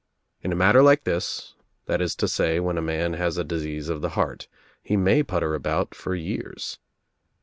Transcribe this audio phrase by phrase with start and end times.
[0.41, 1.53] In a matter like this,
[1.85, 4.47] that is to say when a man has a disease of the heart,
[4.81, 6.79] he may putter about for years."